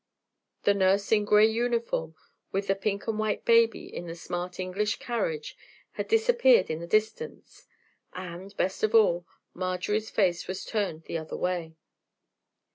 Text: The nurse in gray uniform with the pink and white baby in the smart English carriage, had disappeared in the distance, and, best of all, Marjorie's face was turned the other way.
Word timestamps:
The 0.63 0.73
nurse 0.73 1.11
in 1.11 1.25
gray 1.25 1.45
uniform 1.45 2.15
with 2.51 2.65
the 2.65 2.75
pink 2.75 3.07
and 3.07 3.19
white 3.19 3.45
baby 3.45 3.85
in 3.85 4.07
the 4.07 4.15
smart 4.15 4.59
English 4.59 4.95
carriage, 4.95 5.55
had 5.91 6.07
disappeared 6.07 6.71
in 6.71 6.79
the 6.79 6.87
distance, 6.87 7.67
and, 8.11 8.57
best 8.57 8.81
of 8.81 8.95
all, 8.95 9.27
Marjorie's 9.53 10.09
face 10.09 10.47
was 10.47 10.65
turned 10.65 11.03
the 11.03 11.19
other 11.19 11.37
way. 11.37 11.75